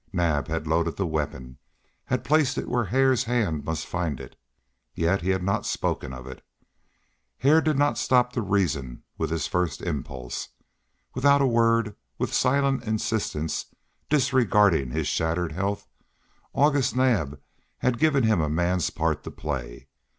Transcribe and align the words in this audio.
Naab 0.11 0.47
had 0.47 0.65
loaded 0.65 0.97
the 0.97 1.05
weapon, 1.05 1.59
he 1.59 1.87
had 2.15 2.23
placed 2.23 2.57
it 2.57 2.67
where 2.67 2.85
Hare's 2.85 3.25
hand 3.25 3.63
must 3.63 3.85
find 3.85 4.19
it, 4.19 4.35
yet 4.95 5.21
he 5.21 5.29
had 5.29 5.43
not 5.43 5.63
spoken 5.63 6.11
of 6.11 6.25
it. 6.25 6.43
Hare 7.37 7.61
did 7.61 7.77
not 7.77 7.99
stop 7.99 8.33
to 8.33 8.41
reason 8.41 9.03
with 9.19 9.29
his 9.29 9.45
first 9.45 9.79
impulse. 9.79 10.49
Without 11.13 11.39
a 11.39 11.45
word, 11.45 11.95
with 12.17 12.33
silent 12.33 12.83
insistence, 12.83 13.67
disregarding 14.09 14.89
his 14.89 15.05
shattered 15.07 15.51
health, 15.51 15.87
August 16.51 16.95
Naab 16.95 17.39
had 17.77 17.99
given 17.99 18.23
him 18.23 18.41
a 18.41 18.49
man's 18.49 18.89
part 18.89 19.23
to 19.23 19.29
play. 19.29 19.87